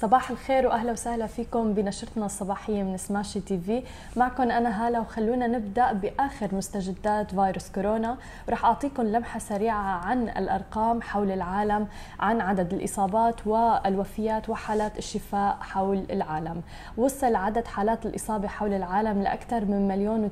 صباح 0.00 0.30
الخير 0.30 0.66
وأهلا 0.66 0.92
وسهلا 0.92 1.26
فيكم 1.26 1.74
بنشرتنا 1.74 2.26
الصباحية 2.26 2.82
من 2.82 2.96
سماشي 2.96 3.40
تي 3.40 3.58
في. 3.58 3.82
معكم 4.16 4.42
أنا 4.42 4.86
هالة 4.86 5.00
وخلونا 5.00 5.46
نبدأ 5.46 5.92
بآخر 5.92 6.54
مستجدات 6.54 7.30
فيروس 7.30 7.70
كورونا. 7.70 8.16
ورح 8.48 8.64
أعطيكم 8.64 9.02
لمحة 9.02 9.38
سريعة 9.38 9.76
عن 9.76 10.28
الأرقام 10.28 11.02
حول 11.02 11.30
العالم 11.30 11.86
عن 12.20 12.40
عدد 12.40 12.72
الإصابات 12.72 13.46
والوفيات 13.46 14.48
وحالات 14.48 14.98
الشفاء 14.98 15.56
حول 15.60 16.04
العالم. 16.10 16.62
وصل 16.96 17.34
عدد 17.34 17.66
حالات 17.66 18.06
الإصابة 18.06 18.48
حول 18.48 18.72
العالم 18.72 19.22
لأكثر 19.22 19.64
من 19.64 19.88
مليون 19.88 20.24
و 20.24 20.30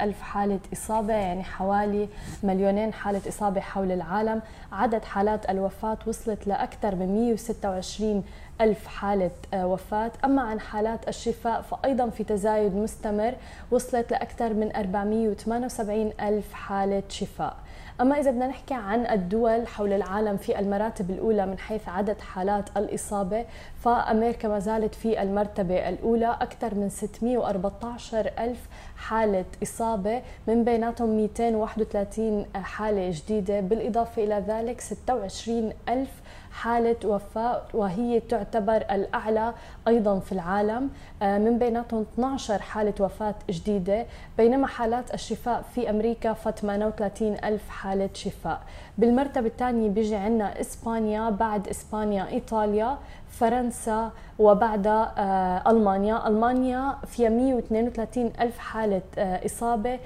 ألف 0.00 0.22
حالة 0.22 0.60
إصابة 0.72 1.14
يعني 1.14 1.44
حوالي 1.44 2.08
مليونين 2.42 2.92
حالة 2.92 3.20
إصابة 3.28 3.60
حول 3.60 3.92
العالم. 3.92 4.42
عدد 4.72 5.04
حالات 5.04 5.50
الوفاة 5.50 5.98
وصلت 6.06 6.46
لأكثر 6.46 6.94
من 6.94 7.14
126 7.14 8.24
ألف 8.60 8.86
حالة 8.86 9.30
آه، 9.54 9.66
وفاة. 9.66 10.12
أما 10.24 10.42
عن 10.42 10.60
حالات 10.60 11.08
الشفاء 11.08 11.62
فأيضا 11.62 12.08
في 12.10 12.24
تزايد 12.24 12.74
مستمر 12.76 13.34
وصلت 13.70 14.10
لأكثر 14.10 14.54
من 14.54 14.76
478 14.76 16.12
ألف 16.20 16.52
حالة 16.52 17.02
شفاء. 17.08 17.56
أما 18.00 18.20
إذا 18.20 18.30
بدنا 18.30 18.46
نحكي 18.46 18.74
عن 18.74 19.06
الدول 19.06 19.66
حول 19.66 19.92
العالم 19.92 20.36
في 20.36 20.58
المراتب 20.58 21.10
الأولى 21.10 21.46
من 21.46 21.58
حيث 21.58 21.88
عدد 21.88 22.20
حالات 22.20 22.64
الإصابة 22.76 23.44
فأمريكا 23.80 24.48
ما 24.48 24.58
زالت 24.58 24.94
في 24.94 25.22
المرتبة 25.22 25.88
الأولى 25.88 26.38
أكثر 26.40 26.74
من 26.74 26.88
614 26.88 28.30
ألف 28.38 28.58
حالة 28.96 29.44
إصابة 29.62 30.22
من 30.48 30.64
بيناتهم 30.64 31.16
231 31.16 32.46
حالة 32.54 33.10
جديدة. 33.10 33.60
بالإضافة 33.60 34.24
إلى 34.24 34.44
ذلك 34.48 34.80
26 34.80 35.72
ألف 35.88 36.10
حالة 36.54 36.96
وفاة 37.04 37.62
وهي 37.74 38.20
تعتبر 38.20 38.76
الأعلى 38.76 39.54
أيضا 39.88 40.18
في 40.18 40.32
العالم. 40.32 40.90
آه، 41.22 41.38
من 41.38 41.58
بيناتهم 41.58 42.06
12 42.14 42.62
حالة 42.62 42.94
وفاة 43.00 43.34
جديدة 43.50 44.06
بينما 44.38 44.66
حالات 44.66 45.14
الشفاء 45.14 45.62
في 45.74 45.90
أمريكا 45.90 46.32
ف 46.32 46.48
38 46.48 47.36
ألف 47.44 47.68
حالة 47.68 48.10
شفاء. 48.14 48.60
بالمرتبة 48.98 49.46
الثانية 49.46 49.88
بيجي 49.88 50.16
عندنا 50.16 50.60
إسبانيا 50.60 51.30
بعد 51.30 51.68
إسبانيا 51.68 52.28
إيطاليا. 52.28 52.98
فرنسا 53.38 54.10
وبعدها 54.38 55.14
آه، 55.18 55.70
ألمانيا. 55.70 56.28
ألمانيا 56.28 56.96
فيها 57.06 57.28
132 57.28 58.32
ألف 58.40 58.58
حالة 58.58 59.02
آه، 59.18 59.46
إصابة 59.46 59.98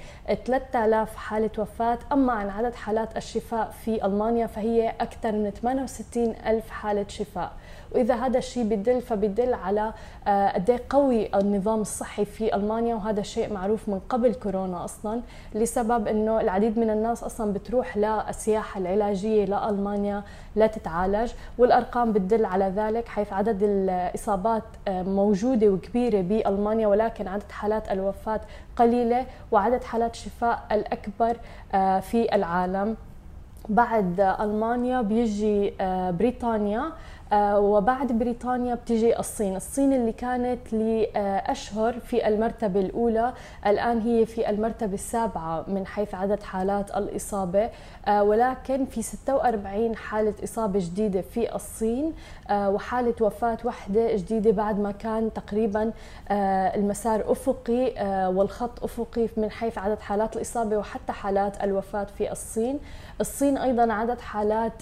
3000 0.45 1.15
حالة 1.15 1.49
وفاة. 1.57 1.99
أما 2.11 2.33
عن 2.33 2.49
عدد 2.49 2.75
حالات 2.75 3.17
الشفاء 3.17 3.71
في 3.85 4.05
ألمانيا 4.05 4.47
فهي 4.47 4.89
أكثر 4.89 5.31
من 5.31 5.49
68 5.49 6.35
ألف 6.45 6.69
حالة 6.69 7.05
شفاء. 7.07 7.51
وإذا 7.91 8.15
هذا 8.15 8.37
الشيء 8.37 8.63
بدل 8.63 9.01
فبدل 9.01 9.53
على 9.53 9.93
آه، 10.27 10.49
قد 10.51 10.69
إيه 10.69 10.79
قوي 10.89 11.35
النظام 11.35 11.81
الصحي 11.81 12.25
في 12.25 12.55
ألمانيا 12.55 12.95
وهذا 12.95 13.21
شيء 13.21 13.53
معروف 13.53 13.89
من 13.89 13.99
قبل 14.09 14.33
كورونا 14.33 14.85
أصلا 14.85 15.21
لسبب 15.55 16.07
إنه 16.07 16.41
العديد 16.41 16.79
من 16.79 16.89
الناس 16.89 17.23
أصلا 17.23 17.53
بتروح 17.53 17.97
للسياحة 17.97 18.79
العلاجية 18.79 19.45
لألمانيا 19.45 20.23
لتتعالج 20.55 21.31
والأرقام 21.57 22.13
بتدل 22.13 22.45
على 22.45 22.65
ذلك 22.75 23.07
حيث 23.07 23.33
عدد 23.33 23.63
الإصابات 23.63 24.63
آه، 24.87 25.03
موجودة 25.03 25.67
وكبيرة 25.67 26.21
بألمانيا 26.21 26.87
ولكن 26.87 27.27
عدد 27.27 27.51
حالات 27.51 27.91
الوفاة 27.91 28.41
قليلة 28.75 29.25
وعدد 29.51 29.83
حالات 29.83 30.13
الشفاء 30.13 30.63
الأكبر 30.71 31.37
آه، 31.73 31.99
في 31.99 32.35
العالم. 32.35 32.95
بعد 33.69 34.19
ألمانيا 34.19 35.01
بيجي 35.01 35.73
بريطانيا. 36.11 36.91
وبعد 37.33 38.11
بريطانيا 38.11 38.75
بتجي 38.75 39.19
الصين. 39.19 39.55
الصين 39.55 39.93
اللي 39.93 40.11
كانت 40.11 40.73
لأشهر 40.73 41.99
في 41.99 42.27
المرتبة 42.27 42.79
الأولى 42.79 43.33
الآن 43.67 43.99
هي 44.01 44.25
في 44.25 44.49
المرتبة 44.49 44.93
السابعة 44.93 45.63
من 45.67 45.87
حيث 45.87 46.15
عدد 46.15 46.43
حالات 46.43 46.97
الإصابة. 46.97 47.69
آه، 48.07 48.23
ولكن 48.23 48.85
في 48.85 49.01
46 49.01 49.95
حالة 49.95 50.33
إصابة 50.43 50.79
جديدة 50.79 51.21
في 51.21 51.55
الصين 51.55 52.13
آه، 52.49 52.69
وحالة 52.69 53.13
وفاة 53.21 53.57
واحدة 53.63 54.15
جديدة 54.15 54.51
بعد 54.51 54.79
ما 54.79 54.91
كان 54.91 55.33
تقريبا 55.33 55.91
المسار 56.75 57.31
أفقي 57.31 57.93
والخط 58.35 58.83
أفقي 58.83 59.27
من 59.37 59.51
حيث 59.51 59.77
عدد 59.77 59.99
حالات 59.99 60.35
الإصابة 60.35 60.77
وحتى 60.77 61.11
حالات 61.11 61.63
الوفاة 61.63 62.03
في 62.03 62.31
الصين. 62.31 62.79
الصين 63.21 63.57
أيضا 63.57 63.93
عدد 63.93 64.21
حالات 64.21 64.73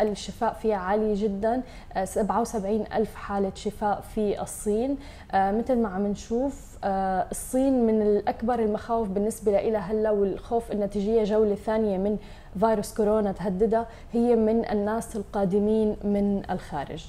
الشفاء 0.00 0.52
فيها 0.52 0.76
عالي 0.76 1.14
جدا. 1.14 1.62
77 2.04 2.84
ألف 2.94 3.14
حالة 3.14 3.52
شفاء 3.54 4.00
في 4.00 4.42
الصين. 4.42 4.96
آه، 5.32 5.50
مثل 5.52 5.78
ما 5.78 5.88
عم 5.88 6.06
نشوف 6.06 6.78
آه، 6.84 7.26
الصين 7.30 7.86
من 7.86 8.02
الأكبر 8.02 8.58
المخاوف 8.58 9.08
بالنسبة 9.08 9.52
لها 9.52 9.80
هلأ 9.80 10.10
والخوف 10.10 10.72
تجيها 10.72 11.24
جولة 11.24 11.54
ثانية 11.54 11.98
من 11.98 12.16
فيروس 12.60 12.94
كورونا 12.94 13.32
تهددها 13.32 13.86
هي 14.12 14.36
من 14.36 14.70
الناس 14.70 15.16
القادمين 15.16 15.96
من 16.04 16.42
الخارج. 16.50 17.04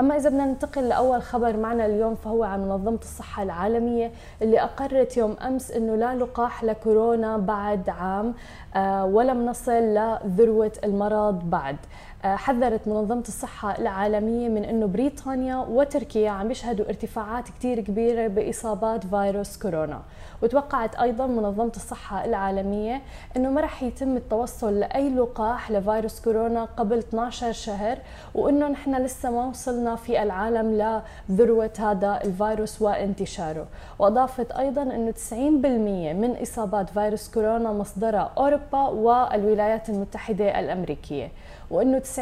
أما 0.00 0.16
إذا 0.16 0.28
بدنا 0.28 0.44
ننتقل 0.44 0.88
لأول 0.88 1.22
خبر 1.22 1.56
معنا 1.56 1.86
اليوم 1.86 2.14
فهو 2.14 2.44
عن 2.44 2.60
منظمة 2.60 2.98
الصحة 3.02 3.42
العالمية 3.42 4.10
اللي 4.42 4.60
أقرت 4.60 5.16
يوم 5.16 5.36
أمس 5.46 5.70
أنه 5.70 5.96
لا 5.96 6.14
لقاح 6.14 6.64
لكورونا 6.64 7.36
بعد 7.36 7.88
عام 7.88 8.34
آه، 8.76 9.04
ولم 9.04 9.46
نصل 9.46 9.72
لذروة 9.72 10.72
المرض 10.84 11.50
بعد. 11.50 11.76
حذرت 12.24 12.88
منظمة 12.88 13.24
الصحة 13.28 13.78
العالمية 13.78 14.48
من 14.48 14.64
أنه 14.64 14.86
بريطانيا 14.86 15.56
وتركيا 15.56 16.30
عم 16.30 16.50
يشهدوا 16.50 16.86
ارتفاعات 16.88 17.48
كتير 17.48 17.80
كبيرة 17.80 18.26
بإصابات 18.26 19.06
فيروس 19.06 19.58
كورونا. 19.58 20.02
وتوقعت 20.42 20.94
أيضا 20.96 21.26
منظمة 21.26 21.72
الصحة 21.76 22.24
العالمية 22.24 23.02
أنه 23.36 23.50
ما 23.50 23.60
رح 23.60 23.82
يتم 23.82 24.16
التوصل 24.16 24.80
لأي 24.80 25.08
لقاح 25.08 25.70
لفيروس 25.70 26.20
كورونا 26.20 26.64
قبل 26.64 26.98
12 26.98 27.52
شهر 27.52 27.98
وأنه 28.34 28.68
نحن 28.68 28.94
لسه 28.94 29.30
ما 29.30 29.46
وصلنا 29.46 29.96
في 29.96 30.22
العالم 30.22 30.98
لذروة 31.28 31.70
هذا 31.78 32.20
الفيروس 32.24 32.82
وانتشاره. 32.82 33.66
وأضافت 33.98 34.52
أيضا 34.52 34.82
أنه 34.82 35.10
90% 35.10 35.34
من 36.12 36.36
إصابات 36.42 36.90
فيروس 36.90 37.30
كورونا 37.30 37.72
مصدرها 37.72 38.30
أوروبا 38.38 38.88
والولايات 38.88 39.88
المتحدة 39.88 40.60
الأمريكية. 40.60 41.30
وإنه 41.70 41.98
90% 41.98 42.18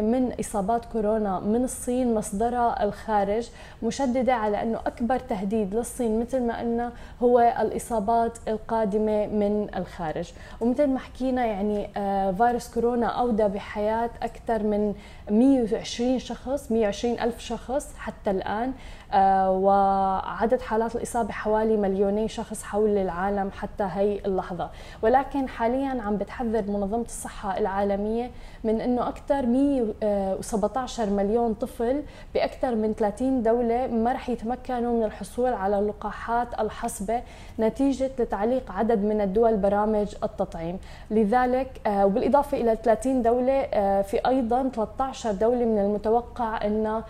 من 0.00 0.32
إصابات 0.40 0.84
كورونا 0.84 1.40
من 1.40 1.64
الصين 1.64 2.14
مصدرها 2.14 2.84
الخارج 2.84 3.48
مشددة 3.82 4.34
على 4.34 4.62
إنه 4.62 4.78
أكبر 4.86 5.18
تهديد 5.18 5.74
للصين 5.74 6.20
مثل 6.20 6.42
ما 6.42 6.58
قلنا 6.58 6.92
هو 7.22 7.54
الإصابات 7.60 8.38
القادمة 8.48 9.26
من 9.26 9.68
الخارج. 9.76 10.32
ومثل 10.60 10.86
ما 10.86 10.98
حكينا 10.98 11.46
يعني 11.46 11.88
آه، 11.96 12.32
فيروس 12.32 12.74
كورونا 12.74 13.06
أودى 13.06 13.44
بحياة 13.48 14.10
أكثر 14.22 14.62
من 14.62 14.94
120 15.30 16.18
شخص 16.18 16.72
120 16.72 17.18
ألف 17.20 17.38
شخص 17.38 17.94
حتى 17.96 18.30
الآن 18.30 18.72
آه، 19.12 19.50
وعدد 19.50 20.60
حالات 20.60 20.96
الإصابة 20.96 21.32
حوالي 21.32 21.76
مليوني 21.76 22.28
شخص 22.28 22.62
حول 22.62 22.98
العالم 22.98 23.50
حتى 23.50 23.88
هي 23.92 24.18
اللحظة. 24.26 24.70
ولكن 25.02 25.48
حاليا 25.48 26.02
عم 26.02 26.16
بتحذر 26.16 26.62
منظمة 26.62 27.04
الصحة 27.04 27.58
العالمية 27.58 28.30
من 28.64 28.80
أنه 28.80 29.08
أكثر 29.08 29.46
117 29.46 31.10
مليون 31.10 31.54
طفل 31.54 32.02
بأكثر 32.34 32.74
من 32.74 32.92
30 32.92 33.42
دولة 33.42 33.86
ما 33.86 34.12
رح 34.12 34.28
يتمكنوا 34.28 34.96
من 34.98 35.02
الحصول 35.02 35.52
على 35.52 35.78
اللقاحات 35.78 36.48
الحصبة 36.60 37.22
نتيجة 37.58 38.10
لتعليق 38.18 38.72
عدد 38.72 39.04
من 39.04 39.20
الدول 39.20 39.56
برامج 39.56 40.14
التطعيم. 40.22 40.78
لذلك 41.10 41.80
آه، 41.86 42.06
وبالإضافة 42.06 42.60
إلى 42.60 42.76
30 42.76 43.22
دولة 43.22 43.52
آه، 43.52 44.02
في 44.02 44.26
أيضا 44.26 44.70
13 44.74 45.32
دولة 45.32 45.64
من 45.64 45.78
المتوقع 45.78 46.60
أن 46.64 47.02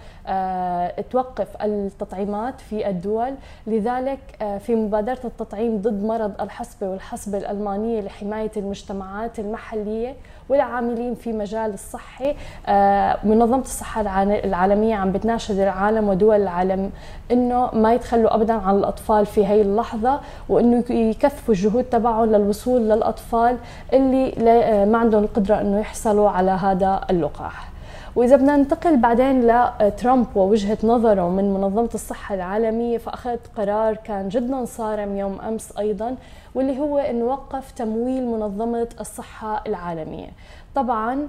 توقف 1.11 1.49
التطعيمات 1.63 2.61
في 2.61 2.89
الدول. 2.89 3.35
لذلك 3.67 4.19
آه، 4.43 4.59
في 4.59 4.75
مبادرة 4.75 5.21
التطعيم 5.25 5.79
ضد 5.79 6.05
مرض 6.05 6.41
الحصبة 6.41 6.89
والحصبة 6.89 7.39
الألمانية 7.39 8.01
لحماية 8.01 8.51
المجتمعات 8.57 9.39
المحلية 9.39 10.17
والعاملين 10.49 11.15
في 11.15 11.33
مجال 11.45 11.75
الصحي 11.75 12.35
آه، 12.67 13.19
منظمة 13.25 13.63
الصحة 13.63 14.01
العالمية 14.45 14.95
عم 14.95 15.13
بتناشد 15.13 15.59
العالم 15.59 16.09
ودول 16.09 16.37
العالم 16.43 16.91
إنه 17.31 17.71
ما 17.73 17.95
يتخلوا 17.95 18.35
ابدا 18.35 18.53
عن 18.53 18.77
الأطفال 18.77 19.27
في 19.27 19.47
هي 19.47 19.63
اللحظة 19.63 20.21
وإنه 20.49 20.85
يكثفوا 20.91 21.55
الجهود 21.55 21.85
تبعهم 21.85 22.25
للوصول 22.25 22.81
للأطفال 22.81 23.57
اللي 23.93 24.33
آه، 24.49 24.85
ما 24.85 24.99
عندهم 24.99 25.25
القدرة 25.25 25.61
إنه 25.61 25.81
يحصلوا 25.81 26.31
على 26.31 26.51
هذا 26.51 27.01
اللقاح. 27.11 27.75
وإذا 28.17 28.37
بدنا 28.37 28.57
ننتقل 28.57 28.97
بعدين 28.97 29.47
لترامب 29.47 30.27
ووجهة 30.37 30.79
نظره 30.85 31.29
من 31.29 31.55
منظمة 31.55 31.89
الصحة 31.95 32.35
العالمية 32.35 32.99
فأخذ 32.99 33.37
قرار 33.57 33.95
كان 33.95 34.29
جدا 34.29 34.65
صارم 34.65 35.17
يوم 35.17 35.41
أمس 35.41 35.79
أيضا 35.79 36.17
واللي 36.55 36.79
هو 36.79 36.99
إنه 36.99 37.25
وقف 37.25 37.71
تمويل 37.71 38.27
منظمة 38.27 38.89
الصحة 39.01 39.63
العالمية. 39.67 40.29
طبعا 40.75 41.29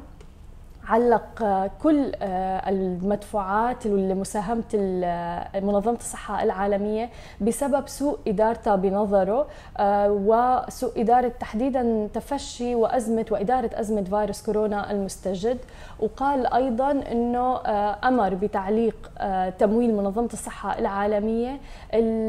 علق 0.88 1.44
كل 1.84 2.12
المدفوعات 2.68 3.86
لمساهمة 3.86 4.64
منظمة 5.56 5.98
الصحة 5.98 6.44
العالمية 6.44 7.10
بسبب 7.42 7.88
سوء 7.88 8.18
إدارتها 8.28 8.76
بنظره 8.76 9.48
وسوء 10.10 11.02
إدارة 11.02 11.32
تحديدا 11.40 12.10
تفشي 12.14 12.76
وأزمة 12.76 13.26
وإدارة 13.32 13.70
أزمة 13.74 14.02
فيروس 14.04 14.42
كورونا 14.46 14.92
المستجد. 14.92 15.58
وقال 16.00 16.54
أيضا 16.54 16.92
أنه 16.92 17.58
أمر 18.08 18.34
بتعليق 18.34 19.12
تمويل 19.60 19.96
منظمة 19.96 20.30
الصحة 20.34 20.80
العالمية 20.80 21.60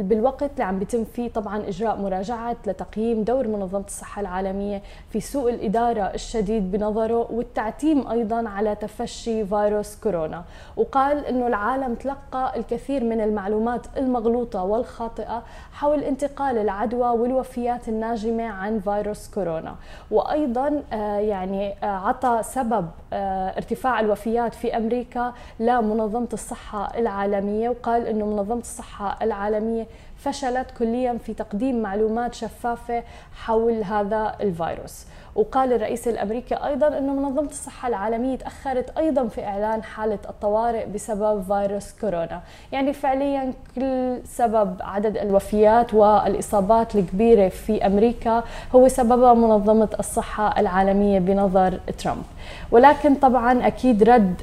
بالوقت 0.03 0.50
اللي 0.53 0.64
عم 0.64 0.79
بيتم 0.79 1.05
فيه 1.05 1.29
طبعا 1.31 1.69
إجراء 1.69 1.97
مراجعة 1.97 2.56
لتقييم 2.67 3.23
دور 3.23 3.49
منظمة 3.49 3.85
الصحة 3.87 4.20
العالمية 4.20 4.82
في 5.11 5.20
سوء 5.20 5.50
الإدارة 5.55 6.03
الشديد 6.03 6.73
بنظره 6.73 7.32
والتعتيم 7.32 8.08
أيضا 8.08 8.45
على 8.46 8.75
تفشي 8.75 9.46
فيروس 9.46 9.96
كورونا. 9.96 10.44
وقال 10.76 11.26
أنه 11.26 11.46
العالم 11.46 11.94
تلقى 11.94 12.56
الكثير 12.56 13.04
من 13.04 13.20
المعلومات 13.20 13.87
المغلوطة 13.96 14.62
والخاطئة 14.62 15.43
حول 15.72 16.02
انتقال 16.02 16.58
العدوى 16.58 17.08
والوفيات 17.08 17.88
الناجمة 17.88 18.44
عن 18.44 18.81
فيروس 18.81 19.31
كورونا. 19.31 19.75
وأيضا 20.10 20.82
آه، 20.93 21.19
يعني 21.19 21.75
آه، 21.82 21.87
عطى 21.87 22.40
سبب 22.43 22.88
آه، 23.12 23.56
ارتفاع 23.56 24.00
الوفيات 24.00 24.54
في 24.54 24.76
أمريكا 24.76 25.32
لمنظمة 25.60 26.28
الصحة 26.32 26.98
العالمية. 26.98 27.69
وقال 27.69 28.06
أنه 28.06 28.26
منظمة 28.26 28.60
الصحة 28.60 29.19
العالمية 29.22 29.87
فشلت 30.18 30.70
كليا 30.78 31.18
في 31.26 31.34
تقديم 31.34 31.82
معلومات 31.82 32.34
شفافة 32.34 33.02
حول 33.34 33.82
هذا 33.82 34.34
الفيروس 34.40 35.06
وقال 35.34 35.72
الرئيس 35.72 36.08
الأمريكي 36.08 36.54
أيضا 36.54 36.98
إنه 36.98 37.12
منظمة 37.14 37.48
الصحة 37.48 37.88
العالمية 37.88 38.36
تأخرت 38.36 38.98
أيضا 38.98 39.28
في 39.28 39.44
إعلان 39.44 39.82
حالة 39.82 40.18
الطوارئ 40.28 40.86
بسبب 40.86 41.42
فيروس 41.42 41.92
كورونا، 42.00 42.40
يعني 42.72 42.92
فعليا 42.92 43.52
كل 43.74 44.18
سبب 44.24 44.76
عدد 44.80 45.16
الوفيات 45.16 45.94
والإصابات 45.94 46.96
الكبيرة 46.96 47.48
في 47.48 47.86
أمريكا 47.86 48.44
هو 48.74 48.88
سببها 48.88 49.34
منظمة 49.34 49.88
الصحة 49.98 50.60
العالمية 50.60 51.19
بنظر 51.19 51.80
ترامب. 51.98 52.22
ولكن 52.70 53.14
طبعا 53.14 53.66
أكيد 53.66 54.02
رد 54.02 54.42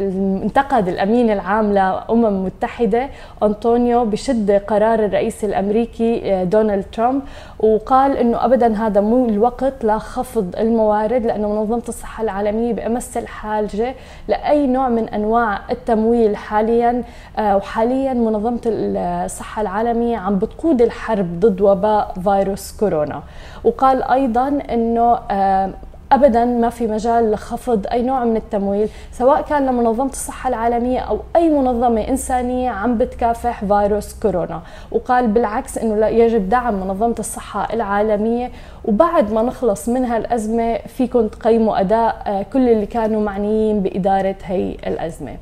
انتقد 0.00 0.88
الأمين 0.88 1.30
العام 1.30 1.72
لأمم 1.72 2.26
المتحده 2.26 3.08
أنطونيو 3.42 4.04
بشده 4.04 4.58
قرار 4.58 5.04
الرئيس 5.04 5.44
الأمريكي 5.44 6.32
آه، 6.32 6.44
دونالد 6.44 6.84
ترامب 6.92 7.22
وقال 7.58 8.16
إنه 8.16 8.44
ابدا 8.44 8.74
هذا 8.76 9.00
مو 9.00 9.28
الوقت 9.28 9.84
لخفض 9.84 10.54
الموارد 10.58 11.26
لأنه 11.26 11.48
منظمة 11.48 11.82
الصحة 11.88 12.22
العالمية 12.22 12.72
بأمس 12.72 13.16
الحاجة 13.16 13.94
لأي 14.28 14.66
نوع 14.66 14.88
من 14.88 15.08
أنواع 15.08 15.60
التمويل 15.70 16.36
حاليا 16.36 17.02
آه، 17.38 17.56
وحاليا 17.56 18.12
منظمة 18.14 18.60
الصحة 18.66 19.62
العالمية 19.62 20.16
عم 20.16 20.38
بتقود 20.38 20.82
الحرب 20.82 21.40
ضد 21.40 21.60
وباء 21.60 22.14
فيروس 22.24 22.76
كورونا. 22.80 23.22
وقال 23.64 24.02
أيضا 24.02 24.48
إنه 24.48 25.18
آه، 25.30 25.70
ابدا 26.12 26.44
ما 26.44 26.68
في 26.68 26.86
مجال 26.86 27.30
لخفض 27.30 27.86
أي 27.92 28.02
نوع 28.02 28.24
من 28.24 28.36
التمويل 28.36 28.88
سواء 29.12 29.42
كان 29.42 29.66
لمنظمة 29.66 30.10
الصحة 30.10 30.48
العالمية 30.48 31.00
أو 31.00 31.20
أي 31.36 31.50
منظمة 31.50 32.08
إنسانية 32.08 32.70
عم 32.70 32.98
بتكافح 32.98 33.64
فيروس 33.64 34.14
كورونا. 34.20 34.62
وقال 34.92 35.26
بالعكس 35.26 35.78
إنه 35.78 36.06
يجب 36.06 36.48
دعم 36.48 36.74
منظمة 36.74 37.14
الصحة 37.18 37.74
العالمية. 37.74 38.50
وبعد 38.84 39.32
ما 39.32 39.42
نخلص 39.42 39.88
من 39.88 40.04
هالأزمة 40.04 40.78
فيكم 40.78 41.28
تقيموا 41.28 41.80
أداء 41.80 42.22
آه، 42.26 42.42
كل 42.52 42.68
اللي 42.68 42.86
كانوا 42.86 43.20
معنيين 43.20 43.80
بإدارة 43.80 44.36
هي 44.44 44.76
الأزمة. 44.86 45.36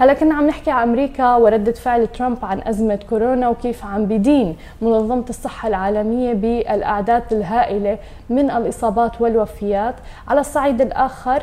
هلا 0.00 0.14
كنا 0.14 0.34
عم 0.34 0.46
نحكي 0.46 0.70
عن 0.70 0.88
أمريكا 0.88 1.36
وردة 1.36 1.72
فعل 1.72 2.06
ترامب 2.06 2.38
عن 2.44 2.60
أزمة 2.66 2.98
كورونا 3.10 3.48
وكيف 3.48 3.84
عم 3.84 4.04
بدين 4.04 4.56
منظمة 4.82 5.24
الصحة 5.30 5.68
العالمية 5.68 6.32
بالأعداد 6.32 7.22
الهائلة 7.32 7.98
من 8.30 8.50
الإصابات 8.50 9.20
والوفيات. 9.20 9.94
على 10.28 10.40
الصعيد 10.40 10.80
الآخر 10.80 11.42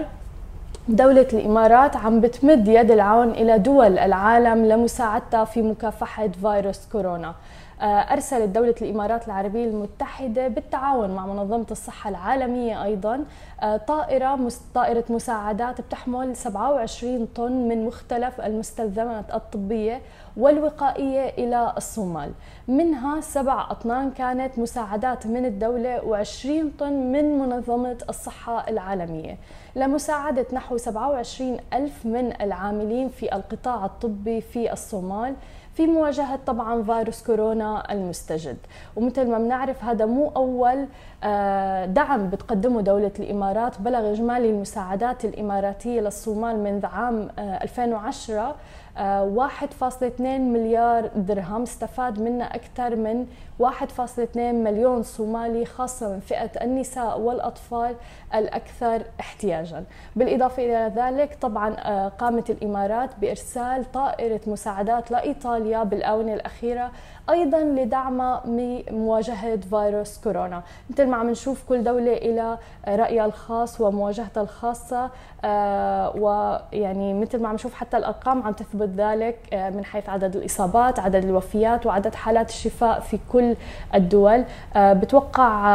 دولة 0.90 1.28
الإمارات 1.34 1.96
عم 1.96 2.22
بتمد 2.22 2.68
يد 2.68 2.92
العون 2.92 3.30
إلى 3.30 3.58
دول 3.60 3.98
العالم 4.00 4.66
لمساعدتها 4.66 5.46
في 5.46 5.62
مكافحة 5.62 6.28
فيروس 6.28 6.86
كورونا. 6.92 7.36
آه، 7.82 7.86
أرسلت 7.86 8.50
دولة 8.50 8.76
الإمارات 8.82 9.28
العربية 9.28 9.66
المتحدة 9.66 10.48
بالتعاون 10.48 11.10
مع 11.10 11.26
منظمة 11.26 11.66
الصحة 11.72 12.10
العالمية 12.10 12.84
أيضا 12.84 13.26
آه، 13.64 13.78
طائرة 13.78 14.50
طائرة 14.76 15.04
مساعدات 15.10 15.82
بتحمل 15.82 16.36
27 16.36 17.26
طن 17.36 17.52
من 17.52 17.86
مختلف 17.86 18.42
المستلزمات 18.42 19.26
الطبية 19.34 20.02
والوقائية 20.38 21.30
إلى 21.30 21.74
الصومال. 21.78 22.32
منها 22.68 23.22
سبع 23.22 23.72
أطنان 23.72 24.12
كانت 24.12 24.60
مساعدات 24.60 25.28
من 25.28 25.46
الدولة 25.46 26.00
و20 26.02 26.80
طن 26.80 26.94
من 27.12 27.40
منظمة 27.40 27.98
الصحة 28.10 28.70
العالمية. 28.70 29.38
لمساعدة 29.76 30.46
نحو 30.54 30.75
27 30.77 31.57
ألف 31.74 32.06
من 32.06 32.42
العاملين 32.42 33.10
في 33.10 33.36
القطاع 33.36 33.86
الطبي 33.86 34.42
في 34.42 34.74
الصومال 34.74 35.36
في 35.74 35.88
مواجهة 35.88 36.39
طبعا 36.45 36.83
فيروس 36.83 37.24
كورونا 37.24 37.92
المستجد. 37.92 38.57
ومثل 38.95 39.27
ما 39.31 39.38
بنعرف 39.38 39.83
هذا 39.83 40.06
مو 40.06 40.31
أول 40.36 40.86
آه، 41.24 41.86
دعم 41.86 42.30
بتقدمه 42.30 42.81
دولة 42.81 43.12
الإمارات. 43.19 43.81
بلغ 43.81 44.12
إجمالي 44.12 44.50
المساعدات 44.50 45.25
الإماراتية 45.25 46.01
للصومال 46.01 46.60
منذ 46.60 46.86
عام 46.86 47.30
2010 47.39 48.42
آه، 48.42 48.56
1.2 48.96 48.98
آه، 48.98 50.38
مليار 50.38 51.10
درهم 51.16 51.62
استفاد 51.62 52.20
منها 52.20 52.56
أكثر 52.56 52.96
من 52.96 53.26
1.2 53.60 54.38
مليون 54.38 55.04
صومالي 55.04 55.66
خاصة 55.66 56.10
من 56.10 56.20
فئة 56.20 56.64
النساء 56.64 57.20
والأطفال 57.20 57.96
الأكثر 58.36 59.04
احتياجا. 59.20 59.84
بالإضافة 60.16 60.64
إلى 60.64 60.92
ذلك 60.96 61.38
طبعا 61.42 61.70
قامت 62.08 62.50
الإمارات 62.50 63.10
بإرسال 63.22 63.92
طائرة 63.92 64.42
مساعدات 64.48 65.12
لإيطاليا 65.12 65.84
بالآونة 65.84 66.34
الأخيرة 66.34 66.92
أيضا 67.30 67.60
لدعمها 67.60 68.44
بمواجهه 68.46 69.56
فيروس 69.56 70.18
كورونا. 70.18 70.64
مثل 70.90 71.06
ما 71.08 71.18
عم 71.18 71.30
نشوف 71.30 71.64
كل 71.70 71.84
دولة 71.84 72.14
إلى 72.14 72.58
رأيها 72.88 73.25
الخاص 73.25 73.82
ومواجهتها 73.82 74.44
الخاصة 74.44 75.10
آه، 75.46 76.16
ويعني 76.16 77.14
مثل 77.14 77.42
ما 77.42 77.50
عم 77.50 77.56
نشوف 77.56 77.74
حتى 77.74 77.98
الأرقام 77.98 78.44
عم 78.44 78.54
تثبت 78.54 78.85
ذلك 78.98 79.36
آه، 79.54 79.70
من 79.70 79.86
حيث 79.86 80.10
عدد 80.10 80.36
الإصابات 80.36 81.00
عدد 81.00 81.25
الوفيات 81.25 81.86
وعدد 81.86 82.15
حالات 82.15 82.50
الشفاء 82.50 83.00
في 83.00 83.20
كل 83.32 83.56
الدول. 83.96 84.44
آه، 84.75 84.94
بتوقع 84.94 85.65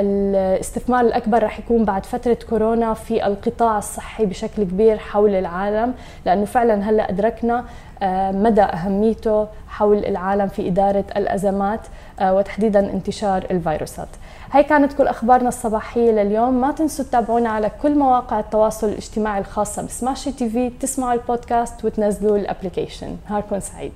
الاستثمار 0.00 1.00
الأكبر 1.00 1.42
رح 1.42 1.58
يكون 1.58 1.84
بعد 1.84 2.06
فترة 2.06 2.36
كورونا 2.50 2.94
في 2.94 3.26
القطاع 3.26 3.78
الصحي 3.78 4.26
بشكل 4.26 4.62
كبير 4.64 4.98
حول 4.98 5.34
العالم 5.34 5.94
لأنه 6.26 6.44
فعلا 6.44 6.90
هلأ 6.90 7.10
أدركنا 7.10 7.64
مدى 8.32 8.62
أهميته 8.62 9.46
حول 9.68 10.04
العالم 10.04 10.48
في 10.48 10.68
إدارة 10.68 11.04
الأزمات 11.16 11.80
وتحديدا 12.22 12.92
انتشار 12.92 13.46
الفيروسات. 13.50 14.08
هي 14.52 14.62
كانت 14.62 14.92
كل 14.92 15.06
أخبارنا 15.06 15.48
الصباحية 15.48 16.10
لليوم، 16.10 16.60
ما 16.60 16.72
تنسوا 16.72 17.04
تتابعونا 17.04 17.48
على 17.48 17.70
كل 17.82 17.98
مواقع 17.98 18.40
التواصل 18.40 18.88
الاجتماعي 18.88 19.40
الخاصة 19.40 19.82
ب 19.82 20.32
Smashi 20.32 20.50
TV، 20.50 20.70
تسمعوا 20.70 21.12
البودكاست 21.12 21.84
وتنزلوا 21.84 22.36
ال 22.36 22.42
application، 22.42 23.16
نهاركم 23.30 23.60
سعيد. 23.60 23.92